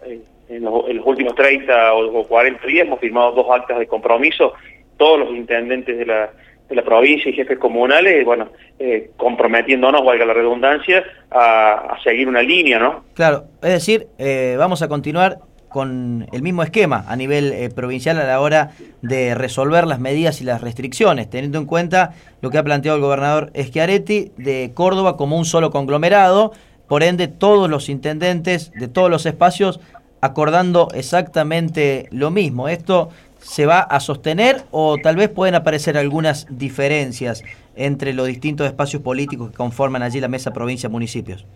[0.04, 4.52] eh, en, los, últimos 30 o, 40 días hemos firmado dos actas de compromiso,
[4.96, 6.30] todos los intendentes de la,
[6.68, 12.28] de la provincia y jefes comunales, bueno, eh, comprometiéndonos, valga la redundancia, a, a, seguir
[12.28, 13.04] una línea, ¿no?
[13.14, 18.18] Claro, es decir, eh, vamos a continuar con el mismo esquema a nivel eh, provincial
[18.18, 22.58] a la hora de resolver las medidas y las restricciones, teniendo en cuenta lo que
[22.58, 26.52] ha planteado el gobernador Schiaretti de Córdoba como un solo conglomerado,
[26.88, 29.78] por ende todos los intendentes de todos los espacios
[30.20, 32.68] acordando exactamente lo mismo.
[32.68, 37.42] ¿Esto se va a sostener o tal vez pueden aparecer algunas diferencias
[37.74, 41.46] entre los distintos espacios políticos que conforman allí la mesa provincia-municipios?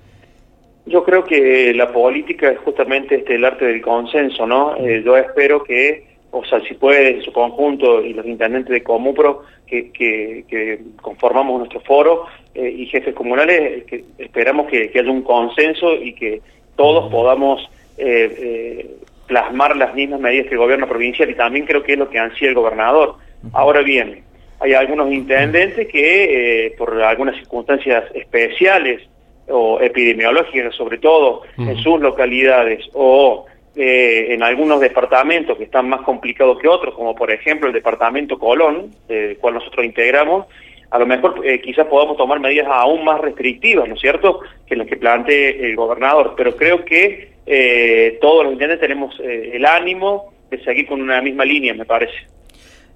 [0.87, 4.77] Yo creo que la política es justamente este el arte del consenso, ¿no?
[4.77, 8.83] Eh, yo espero que, o sea, si puede en su conjunto y los intendentes de
[8.83, 15.01] Comupro que, que, que conformamos nuestro foro eh, y jefes comunales, que esperamos que, que
[15.01, 16.43] haya un consenso y que
[16.77, 21.83] todos podamos eh, eh, plasmar las mismas medidas que el gobierno provincial y también creo
[21.83, 23.17] que es lo que ansía el gobernador.
[23.53, 24.23] Ahora bien,
[24.61, 29.03] hay algunos intendentes que eh, por algunas circunstancias especiales
[29.49, 33.45] o epidemiológicas sobre todo en sus localidades o
[33.77, 38.39] eh, en algunos departamentos que están más complicados que otros, como por ejemplo el departamento
[38.39, 40.47] Colón, del cual nosotros integramos,
[40.95, 44.77] a lo mejor eh, quizás podamos tomar medidas aún más restrictivas, ¿no es cierto?, que
[44.77, 46.35] las que plantee el gobernador.
[46.37, 51.21] Pero creo que eh, todos los intendentes tenemos eh, el ánimo de seguir con una
[51.21, 52.15] misma línea, me parece.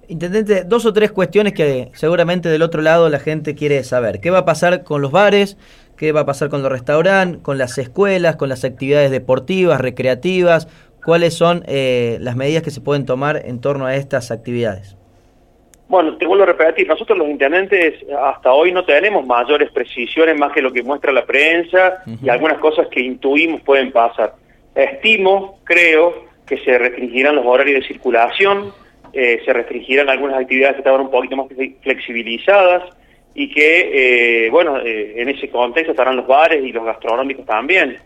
[0.06, 4.20] Intendente, dos o tres cuestiones que seguramente del otro lado la gente quiere saber.
[4.20, 5.58] ¿Qué va a pasar con los bares?
[5.96, 7.42] ¿Qué va a pasar con los restaurantes?
[7.42, 8.36] ¿Con las escuelas?
[8.36, 10.68] ¿Con las actividades deportivas, recreativas?
[11.04, 14.97] ¿Cuáles son las medidas que se pueden tomar en torno a estas actividades?
[15.88, 20.52] Bueno, te vuelvo a repetir, nosotros los intendentes hasta hoy no tenemos mayores precisiones más
[20.52, 22.18] que lo que muestra la prensa uh -huh.
[22.22, 24.34] y algunas cosas que intuimos pueden pasar.
[24.74, 28.72] Estimo, creo, que se restringirán los horarios de circulación,
[29.14, 31.46] eh, se restringirán algunas actividades que estaban un poquito más
[31.82, 32.82] flexibilizadas
[33.34, 37.98] y que, eh, bueno, eh, en ese contexto estarán los bares y los gastronómicos también.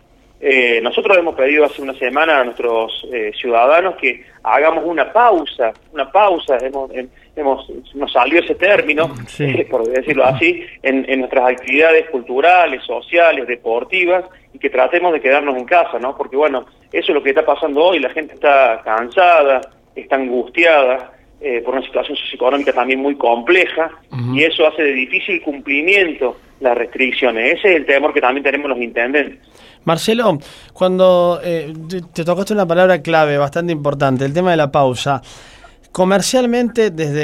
[0.45, 5.73] Eh, nosotros hemos pedido hace una semana a nuestros eh, ciudadanos que hagamos una pausa,
[5.93, 6.91] una pausa, hemos,
[7.37, 9.65] hemos nos salió ese término, sí.
[9.71, 15.57] por decirlo así, en, en, nuestras actividades culturales, sociales, deportivas, y que tratemos de quedarnos
[15.57, 16.17] en casa, ¿no?
[16.17, 19.61] Porque bueno, eso es lo que está pasando hoy, la gente está cansada,
[19.95, 21.13] está angustiada,
[21.45, 24.39] eh, por una situación socioeconómica también muy compleja uh -huh.
[24.39, 27.59] y eso hace de difícil cumplimiento las restricciones.
[27.59, 29.41] Ese es el temor que también tenemos los intendentes.
[29.85, 30.39] Marcelo,
[30.73, 31.73] cuando eh,
[32.15, 35.21] te tocaste una palabra clave bastante importante, el tema de la pausa.
[35.93, 37.17] Comercialmente, desde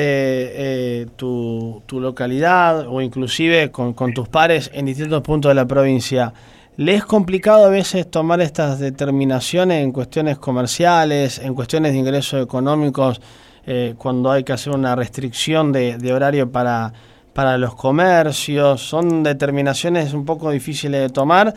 [1.00, 5.64] eh, tu, tu, localidad o inclusive con, con, tus pares en distintos puntos de la
[5.64, 6.34] provincia,
[6.76, 12.44] ¿le es complicado a veces tomar estas determinaciones en cuestiones comerciales, en cuestiones de ingresos
[12.44, 13.22] económicos,
[13.64, 16.92] eh, cuando hay que hacer una restricción de, de horario para,
[17.32, 18.82] para los comercios?
[18.82, 21.54] Son determinaciones un poco difíciles de tomar,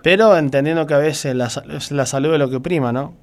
[0.00, 1.50] pero entendiendo que a veces la,
[1.90, 3.14] la salud es lo que prima, ¿no?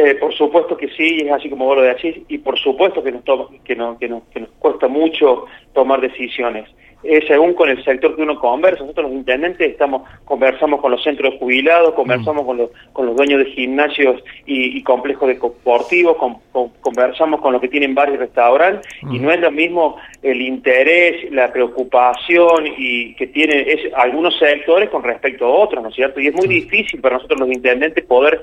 [0.00, 3.10] Eh, por supuesto que sí, es así como vos lo decís, y por supuesto que
[3.10, 6.70] nos, toma, que, no, que, no, que nos cuesta mucho tomar decisiones.
[7.02, 11.02] Eh, según con el sector que uno conversa, nosotros los intendentes estamos conversamos con los
[11.02, 12.46] centros de jubilados, conversamos mm.
[12.46, 17.52] con, los, con los dueños de gimnasios y, y complejos deportivos, con, con, conversamos con
[17.52, 19.14] los que tienen bares y restaurantes, mm.
[19.14, 24.90] y no es lo mismo el interés, la preocupación y que tienen es, algunos sectores
[24.90, 26.20] con respecto a otros, ¿no es cierto?
[26.20, 28.42] Y es muy difícil para nosotros los intendentes poder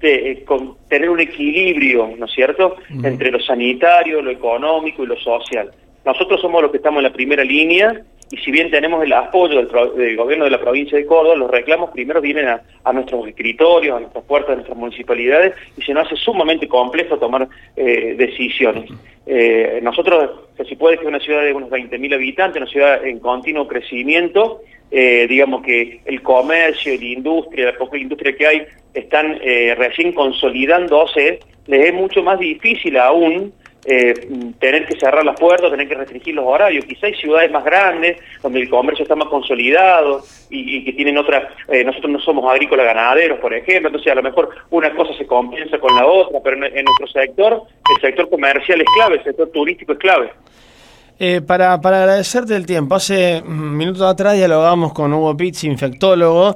[0.00, 5.16] eh, con tener un equilibrio, ¿no es cierto?, entre lo sanitario, lo económico y lo
[5.16, 5.70] social.
[6.04, 9.56] Nosotros somos los que estamos en la primera línea y si bien tenemos el apoyo
[9.56, 14.00] del, gobierno de la provincia de Córdoba, los reclamos primero vienen a, nuestros escritorios, a
[14.00, 18.90] nuestras puertas de nuestras municipalidades y se nos hace sumamente complejo tomar eh, decisiones.
[19.26, 23.04] Eh, nosotros, que si puede que es una ciudad de unos 20.000 habitantes, una ciudad
[23.04, 28.62] en continuo crecimiento, eh, digamos que el comercio, la industria, la poca industria que hay,
[28.92, 29.38] están
[29.76, 33.52] recién consolidándose, les es mucho más difícil aún
[33.90, 34.12] eh,
[34.60, 36.84] tener que cerrar las puertas, tener que restringir los horarios.
[36.84, 41.48] Quizá hay ciudades más grandes, donde el comercio está más consolidado y, que tienen otra...
[41.68, 45.26] Eh, nosotros no somos agrícolas ganaderos, por ejemplo, entonces a lo mejor una cosa se
[45.26, 47.62] compensa con la otra, pero en, nuestro sector,
[47.96, 50.32] el sector comercial es clave, el sector turístico es clave.
[51.18, 56.54] Eh, para, para agradecerte el tiempo, hace minutos atrás dialogamos con Hugo Pitz, infectólogo,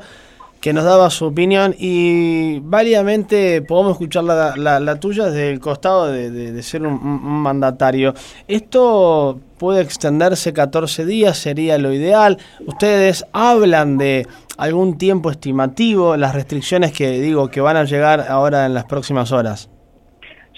[0.63, 6.07] que nos daba su opinión y válidamente podemos escuchar la, la, tuya desde el costado
[6.13, 7.01] de, ser un,
[7.43, 8.15] mandatario.
[8.47, 11.37] ¿Esto puede extenderse 14 días?
[11.37, 12.39] ¿Sería lo ideal?
[12.65, 14.25] ¿Ustedes hablan de
[14.57, 19.33] algún tiempo estimativo, las restricciones que digo que van a llegar ahora en las próximas
[19.33, 19.69] horas?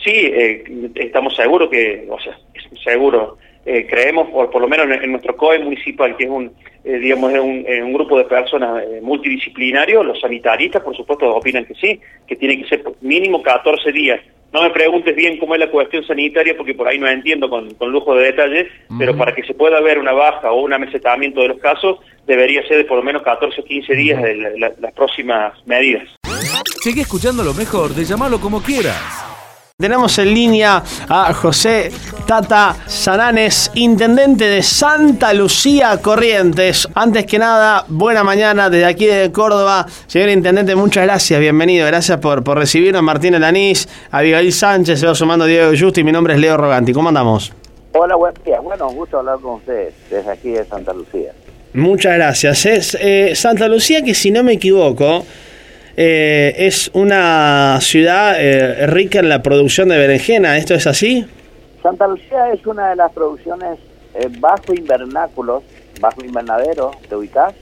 [0.04, 2.38] Sí, eh, estamos seguros que, o sea,
[2.84, 6.52] seguro, eh, creemos, por, por lo menos en, nuestro COE municipal, que es un,
[6.84, 11.64] eh, digamos, es un, un, grupo de personas eh, multidisciplinarios, los sanitaristas, por supuesto, opinan
[11.64, 14.20] que sí, que tiene que ser mínimo 14 días.
[14.52, 17.68] No me preguntes bien cómo es la cuestión sanitaria, porque por ahí no entiendo con,
[17.90, 21.48] lujo de detalles, pero para que se pueda ver una baja o un amesetamiento de
[21.48, 25.54] los casos, debería ser de por lo menos 14 o 15 días de las próximas
[25.66, 26.04] medidas.
[26.82, 29.33] Sigue escuchando lo mejor, de llamarlo como quieras.
[29.76, 31.90] Tenemos en línea a José
[32.28, 36.86] Tata Sananes, intendente de Santa Lucía Corrientes.
[36.94, 39.84] Antes que nada, buena mañana desde aquí de Córdoba.
[40.06, 41.88] Señor intendente, muchas gracias, bienvenido.
[41.88, 43.02] Gracias por, por recibirnos.
[43.02, 46.92] Martín Elanís, Abigail Sánchez, se va sumando Diego Justo y mi nombre es Leo Roganti.
[46.92, 47.52] ¿Cómo andamos?
[47.94, 48.60] Hola, buen día.
[48.60, 51.32] Bueno, un gusto hablar con ustedes desde aquí de Santa Lucía.
[51.72, 52.64] Muchas gracias.
[52.64, 55.24] Es eh, Santa Lucía que si no me equivoco
[55.96, 61.24] eh, es una ciudad eh, rica en la producción de berenjena, ¿esto es así?
[61.82, 63.78] Santa Lucía es una de las producciones
[64.14, 65.62] eh, bajo invernáculos,
[66.00, 67.54] bajo invernadero, ¿te ubicás?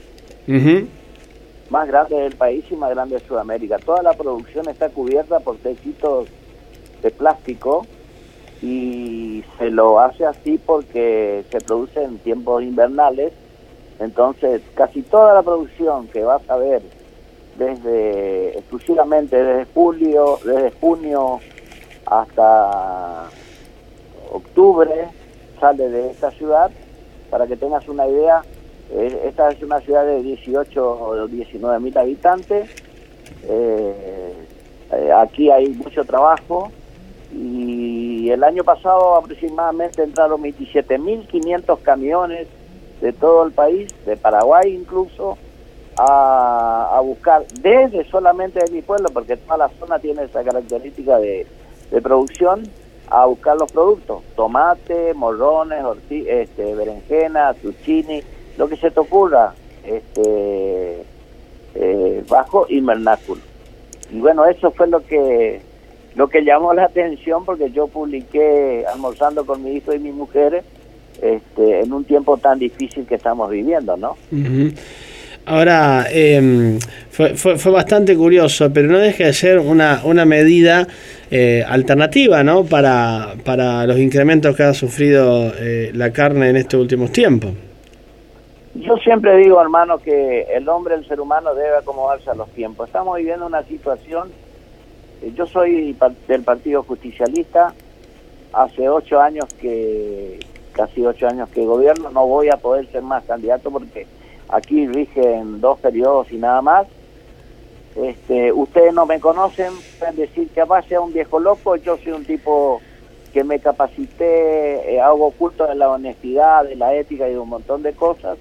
[1.69, 3.77] Más grande del país y más grande de Sudamérica.
[3.77, 6.27] Toda la producción está cubierta por techitos
[7.03, 7.85] de plástico
[8.61, 13.31] y se lo hace así porque se produce en tiempos invernales.
[13.99, 16.81] Entonces, casi toda la producción que vas a ver
[17.57, 21.39] desde exclusivamente desde julio, desde junio
[22.05, 23.29] hasta
[24.31, 25.07] octubre
[25.59, 26.71] sale de esta ciudad.
[27.29, 28.41] Para que tengas una idea,
[28.91, 32.69] eh, esta es una ciudad de 18 o 19 mil habitantes.
[33.47, 34.33] Eh,
[34.91, 36.71] eh, aquí hay mucho trabajo
[37.33, 42.47] y el año pasado aproximadamente entraron 27.500 camiones
[43.01, 45.37] de todo el país, de Paraguay incluso,
[45.97, 51.45] a, buscar desde solamente de mi pueblo, porque toda la zona tiene esa característica de,
[52.01, 52.63] producción,
[53.09, 58.23] a buscar los productos, tomate, morrones, este, berenjena, zucchini,
[58.57, 59.53] lo que se te ocurra,
[59.83, 61.03] este,
[61.75, 63.41] eh, bajo invernáculo.
[64.11, 65.61] Y bueno, eso fue lo que
[66.15, 70.63] lo que llamó la atención porque yo publiqué almorzando con mi hijo y mi mujer
[71.21, 74.15] este, en un tiempo tan difícil que estamos viviendo, ¿no?
[75.45, 76.79] Ahora, eh,
[77.11, 80.87] fue, fue, bastante curioso, pero no deja de ser una, una medida
[81.29, 82.63] eh, alternativa ¿no?
[82.63, 87.51] para, para los incrementos que ha sufrido eh, la carne en estos últimos tiempos.
[88.75, 92.87] Yo siempre digo, hermano, que el hombre, el ser humano, debe acomodarse a los tiempos.
[92.87, 94.29] Estamos viviendo una situación,
[95.21, 95.95] eh, yo soy
[96.27, 97.73] del Partido Justicialista,
[98.53, 100.39] hace ocho años que,
[100.71, 104.07] casi ocho años que gobierno, no voy a poder ser más candidato porque
[104.49, 106.87] aquí rigen dos periodos y nada más.
[107.95, 112.13] Este, ustedes no me conocen, pueden decir que además sea un viejo loco, yo soy
[112.13, 112.81] un tipo
[113.33, 117.49] que me capacité, eh, hago culto de la honestidad, de la ética y de un
[117.49, 118.37] montón de cosas.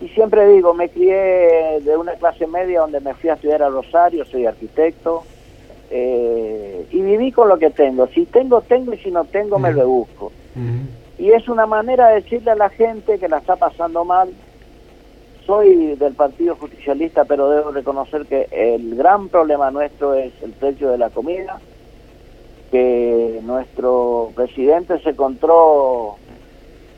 [0.00, 3.68] Y siempre digo, me crié de una clase media donde me fui a estudiar a
[3.68, 5.24] Rosario, soy arquitecto,
[5.90, 8.06] eh, y viví con lo que tengo.
[8.08, 10.32] Si tengo, tengo, y si no tengo, me lo busco.
[11.18, 14.28] Y es una manera de decirle a la gente que la está pasando mal,
[15.46, 20.90] soy del Partido Justicialista, pero debo reconocer que el gran problema nuestro es el precio
[20.90, 21.60] de la comida,
[22.70, 26.16] que nuestro presidente se encontró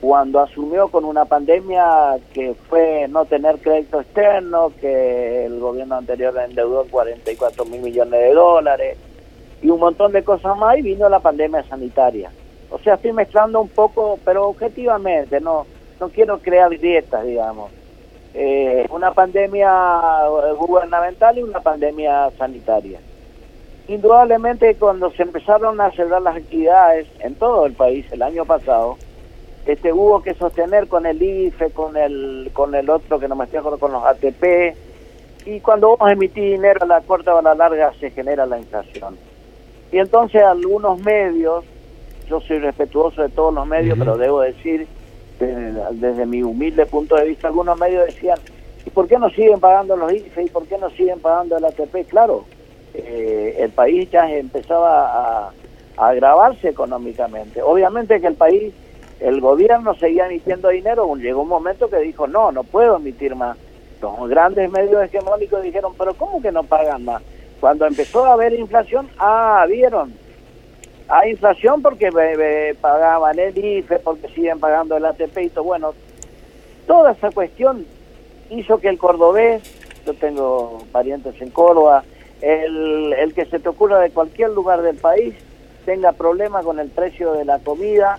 [0.00, 6.34] cuando asumió con una pandemia que fue no tener crédito externo, que el gobierno anterior
[6.38, 8.98] endeudó 44 mil millones de dólares
[9.60, 12.30] y un montón de cosas más y vino la pandemia sanitaria.
[12.70, 15.66] O sea, estoy mezclando un poco, pero objetivamente, no,
[16.00, 17.77] no quiero crear dietas, digamos.
[18.34, 19.70] Eh, una pandemia
[20.56, 23.00] gubernamental y una pandemia sanitaria.
[23.88, 28.98] Indudablemente cuando se empezaron a cerrar las actividades en todo el país el año pasado,
[29.64, 33.44] este hubo que sostener con el IFE, con el con el otro que no me
[33.44, 34.76] estoy acordando, con los ATP,
[35.46, 38.44] y cuando vamos a emitir dinero a la corta o a la larga se genera
[38.44, 39.16] la inflación.
[39.90, 41.64] Y entonces algunos medios,
[42.28, 44.86] yo soy respetuoso de todos los medios, pero debo decir,
[45.38, 48.38] desde, mi humilde punto de vista, algunos medios decían,
[48.84, 50.44] ¿y por qué no siguen pagando los IFE?
[50.44, 52.08] ¿Y por qué no siguen pagando el ATP?
[52.08, 52.44] Claro,
[52.94, 55.52] eh, el país ya empezaba a
[55.96, 57.62] agravarse económicamente.
[57.62, 58.72] Obviamente que el país
[59.20, 63.56] el gobierno seguía emitiendo dinero, llegó un momento que dijo, no, no puedo emitir más.
[64.00, 67.22] Los grandes medios hegemónicos dijeron, pero ¿cómo que no pagan más?
[67.60, 70.12] Cuando empezó a haber inflación, ah, vieron,
[71.08, 72.10] hay inflación porque
[72.80, 75.64] pagaban el IFE, porque siguen pagando el ATP y todo.
[75.64, 75.94] Bueno,
[76.86, 77.86] toda esa cuestión
[78.50, 79.62] hizo que el cordobés,
[80.06, 82.04] yo tengo parientes en Córdoba,
[82.40, 85.34] el, el que se te ocurra de cualquier lugar del país
[85.84, 88.18] tenga problemas con el precio de la comida,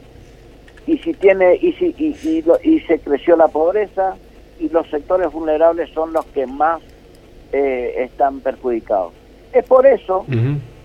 [0.88, 4.16] y si tiene y si y, y, se creció la pobreza
[4.60, 6.82] y los sectores vulnerables son los que más
[7.52, 9.14] eh, están perjudicados.
[9.54, 10.26] Es por eso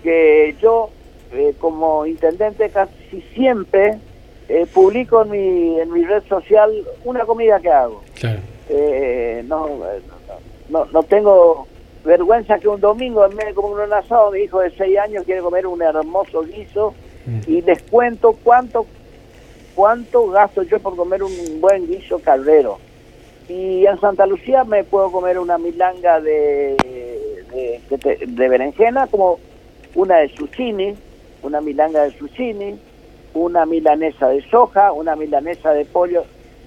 [0.03, 0.91] que yo
[1.33, 3.97] eh, como intendente casi siempre
[4.47, 6.71] eh, publico en mi, en mi red social
[7.03, 8.03] una comida que hago.
[9.47, 9.79] no,
[10.69, 11.67] no, no tengo
[12.03, 15.23] vergüenza que un domingo en vez de comer un asado mi hijo de 6 años
[15.25, 16.93] quiere comer un hermoso guiso
[17.47, 18.85] y les cuento cuánto
[19.75, 22.79] cuánto gasto yo por comer un buen guiso caldero.
[23.47, 26.75] Y en Santa Lucía me puedo comer una milanga de,
[27.89, 29.39] de, berenjena, como
[29.93, 30.95] una de zucchini,
[31.45, 32.79] una milanga de zucchini,
[33.33, 36.23] una milanesa de soja, una milanesa de pollo.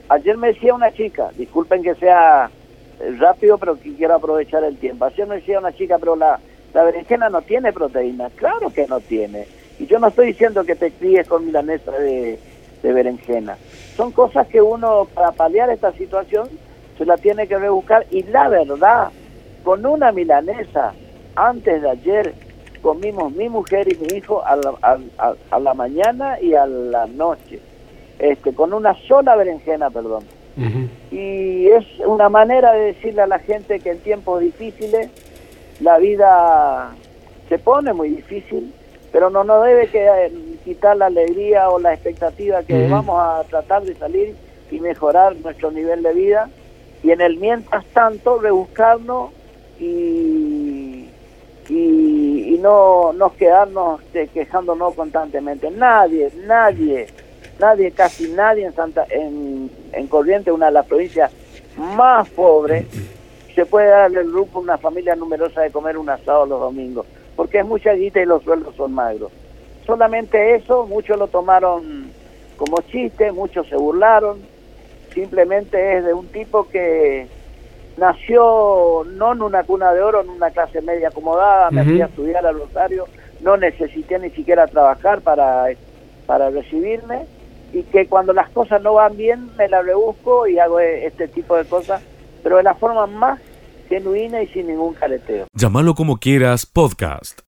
[0.08, 2.50] Ayer me decía una chica, disculpen que sea
[3.18, 5.04] rápido, pero quiero aprovechar el tiempo.
[5.04, 6.38] Ayer me decía una chica, pero la,
[6.72, 8.30] la berenjena no tiene proteína.
[8.30, 9.46] Claro que no tiene.
[9.78, 12.38] Y yo no estoy diciendo que te críes con milanesa de,
[12.82, 13.56] de berenjena.
[13.96, 16.48] Son cosas que uno, para paliar esta situación,
[16.96, 18.06] se la tiene que rebuscar.
[18.10, 19.10] Y la verdad,
[19.62, 20.94] con una milanesa,
[21.36, 22.34] antes de ayer,
[22.78, 24.98] comimos mi mujer y mi hijo a la,
[25.50, 27.60] a, la mañana y a la noche.
[28.18, 30.24] Este, con una sola berenjena, perdón.
[31.12, 35.08] Y es una manera de decirle a la gente que en tiempos difíciles
[35.78, 36.90] la vida
[37.48, 38.74] se pone muy difícil,
[39.12, 40.32] pero no nos debe que,
[40.64, 44.34] quitar la alegría o la expectativa que vamos a tratar de salir
[44.70, 46.50] y mejorar nuestro nivel de vida
[47.02, 49.30] y en el mientras tanto rebuscarnos
[49.78, 51.08] y,
[51.68, 52.17] y,
[52.58, 55.70] no, no quedarnos quejándonos constantemente.
[55.70, 57.06] Nadie, nadie,
[57.58, 61.32] nadie, casi nadie en, Santa, en, en Corrientes, una de las provincias
[61.76, 62.86] más pobres,
[63.54, 67.06] se puede darle el grupo una familia numerosa de comer un asado los domingos
[67.38, 69.30] porque es mucha guita y los sueldos son magros.
[69.86, 72.10] Solamente eso, muchos lo tomaron
[72.56, 74.40] como chiste, muchos se burlaron,
[75.14, 77.28] simplemente es de un tipo que
[77.98, 82.06] nació no en una cuna de oro, en una clase media acomodada, me fui a
[82.06, 83.06] estudiar al Rosario,
[83.40, 85.66] no necesité ni siquiera trabajar para,
[86.26, 87.26] para recibirme
[87.72, 91.56] y que cuando las cosas no van bien me la rebusco y hago este tipo
[91.56, 92.02] de cosas,
[92.42, 93.40] pero de la forma más
[93.88, 95.46] genuina y sin ningún caleteo.
[95.54, 97.47] Llámalo como quieras, podcast.